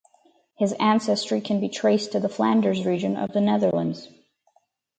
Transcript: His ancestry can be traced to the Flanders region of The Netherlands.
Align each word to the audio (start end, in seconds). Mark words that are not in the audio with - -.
His 0.57 0.73
ancestry 0.79 1.41
can 1.41 1.59
be 1.59 1.69
traced 1.69 2.13
to 2.13 2.19
the 2.19 2.27
Flanders 2.27 2.87
region 2.87 3.15
of 3.15 3.33
The 3.33 3.39
Netherlands. 3.41 4.09